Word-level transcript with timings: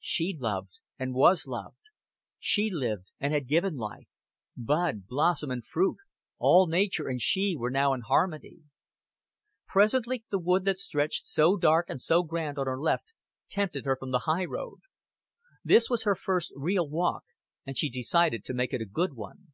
She 0.00 0.36
loved, 0.36 0.80
and 0.98 1.14
was 1.14 1.46
loved; 1.46 1.78
she 2.40 2.70
lived, 2.72 3.12
and 3.20 3.32
had 3.32 3.46
given 3.46 3.76
life 3.76 4.08
bud, 4.56 5.06
blossom, 5.06 5.48
and 5.52 5.64
fruit, 5.64 5.98
all 6.38 6.66
nature 6.66 7.06
and 7.06 7.20
she 7.20 7.54
were 7.56 7.70
now 7.70 7.94
in 7.94 8.00
harmony. 8.00 8.62
Presently 9.68 10.24
the 10.28 10.40
wood 10.40 10.64
that 10.64 10.78
stretched 10.78 11.24
so 11.24 11.56
dark 11.56 11.88
and 11.88 12.02
so 12.02 12.24
grand 12.24 12.58
on 12.58 12.66
her 12.66 12.80
left 12.80 13.12
tempted 13.48 13.84
her 13.84 13.94
from 13.94 14.10
the 14.10 14.22
highroad. 14.26 14.80
This 15.62 15.88
was 15.88 16.02
her 16.02 16.16
first 16.16 16.52
real 16.56 16.88
walk, 16.88 17.22
and 17.64 17.78
she 17.78 17.88
decided 17.88 18.44
to 18.46 18.54
make 18.54 18.72
it 18.72 18.80
a 18.82 18.86
good 18.86 19.12
one. 19.12 19.52